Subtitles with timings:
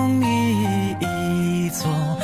[0.00, 2.19] 送你一座。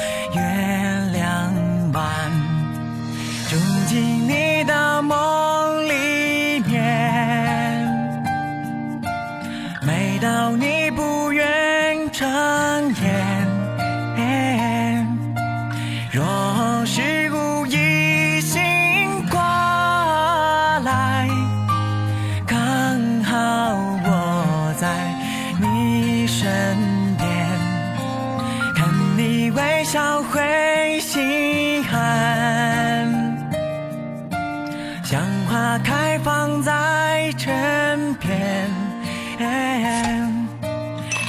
[35.79, 38.71] 开放在枕边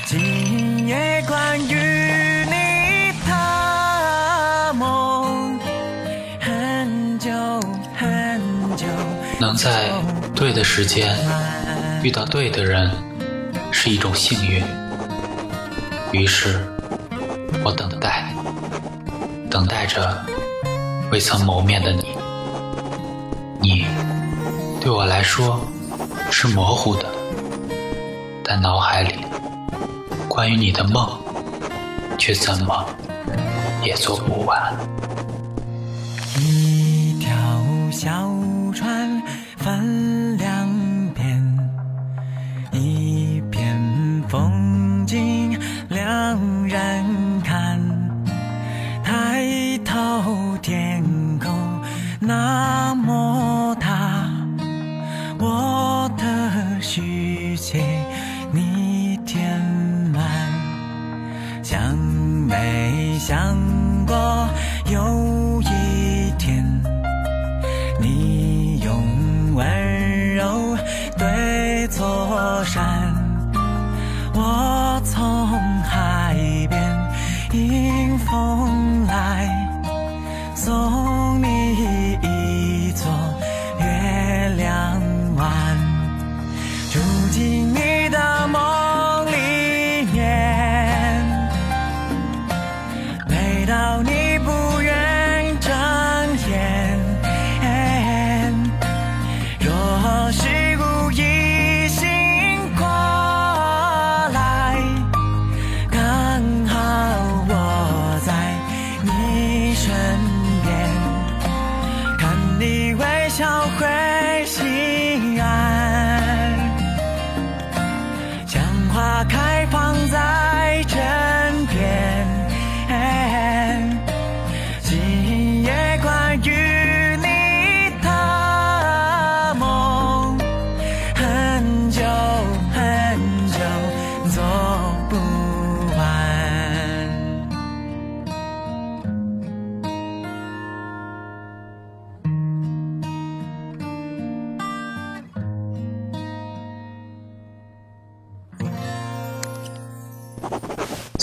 [0.05, 1.75] 今夜关于
[2.45, 5.59] 你的梦
[6.39, 7.29] 很久
[7.95, 8.41] 很
[8.77, 8.85] 久
[9.39, 9.89] 能在
[10.35, 11.15] 对的时间
[12.03, 12.89] 遇到对的人
[13.71, 14.63] 是一种幸运。
[16.11, 16.59] 于是
[17.63, 18.33] 我等待
[19.49, 20.25] 等待着
[21.11, 22.17] 未曾谋面的你。
[23.59, 23.85] 你
[24.79, 25.59] 对我来说
[26.31, 27.05] 是模糊的
[28.43, 29.15] 但脑海里
[30.27, 31.07] 关于你的梦
[32.17, 32.85] 却怎么
[33.83, 34.73] 也做不完。
[36.39, 37.31] 一条
[37.91, 38.09] 小
[38.73, 39.21] 船
[39.57, 40.16] 帆
[56.87, 57.96] 世界。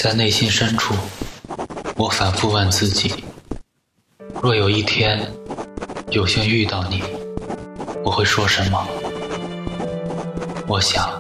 [0.05, 0.93] 在内心深处，
[1.97, 3.25] 我反复问自己：
[4.43, 5.19] 若有一天
[6.11, 7.03] 有幸遇到你，
[8.05, 8.87] 我会说什么？
[10.69, 11.11] 我想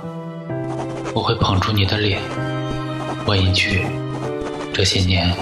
[1.14, 2.20] 我会捧住你的脸，
[3.24, 3.86] 问一句：
[4.74, 5.34] 这些年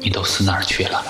[0.00, 1.04] 你都死哪儿去了？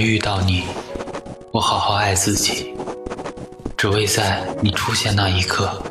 [0.00, 0.64] 遇到你，
[1.52, 2.74] 我好好爱自己，
[3.76, 5.82] 只为在你出现那一刻，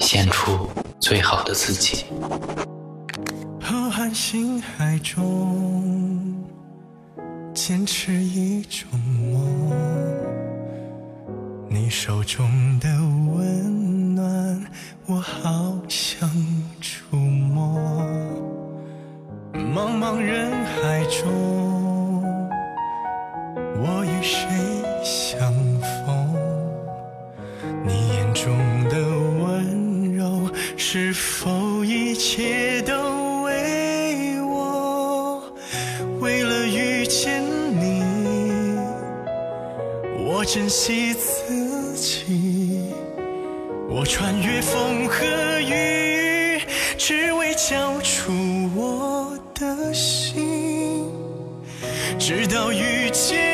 [0.00, 0.68] 献出
[1.00, 2.04] 最好的自己。
[3.60, 6.34] 浩瀚星海中，
[7.54, 9.42] 坚持一种梦，
[11.70, 12.88] 你手中的
[13.34, 14.66] 温暖，
[15.06, 16.28] 我好想
[16.80, 17.80] 触摸。
[19.54, 21.63] 茫茫人海中，
[24.24, 24.48] 谁
[25.04, 26.34] 相逢？
[27.86, 28.56] 你眼中
[28.88, 28.96] 的
[29.44, 35.42] 温柔，是否一切都为我？
[36.20, 37.42] 为了遇见
[37.78, 38.78] 你，
[40.26, 42.80] 我珍惜自己，
[43.90, 45.26] 我穿越风和
[45.60, 46.62] 雨，
[46.96, 48.32] 只为交出
[48.74, 51.12] 我的心。
[52.18, 53.53] 直到遇见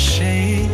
[0.00, 0.64] 谁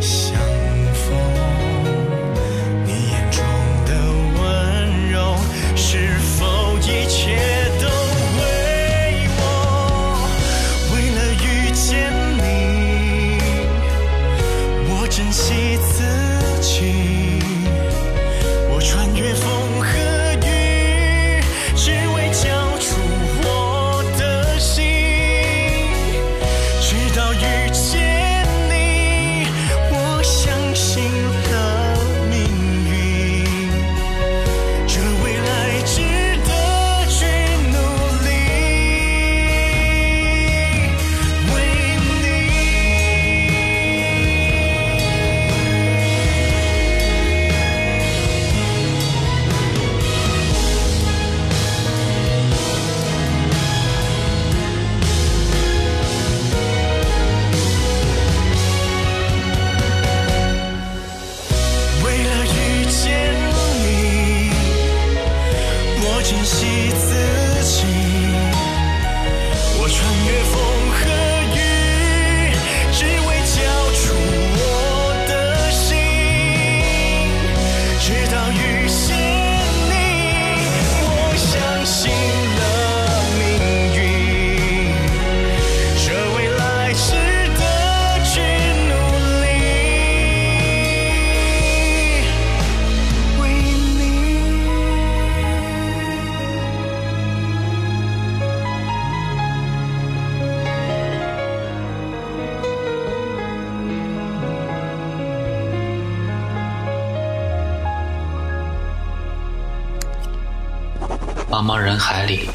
[111.67, 112.47] 茫茫人海里，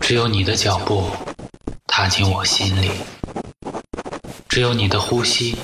[0.00, 1.04] 只有你的脚步
[1.86, 2.90] 踏进我心里，
[4.48, 5.54] 只有你的呼吸，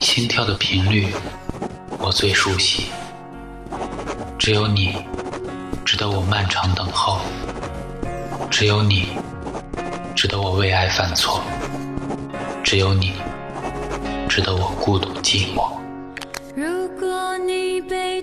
[0.00, 1.12] 心跳的频率
[1.98, 2.86] 我最熟悉，
[4.38, 4.96] 只有你
[5.84, 7.20] 值得我漫长等候，
[8.50, 9.10] 只有你
[10.16, 11.42] 值得我为爱犯错，
[12.64, 13.12] 只有你
[14.26, 15.70] 值得我孤独寂寞。
[16.56, 18.22] 如果你被